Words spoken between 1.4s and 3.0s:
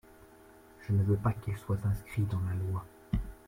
soit inscrit dans la loi.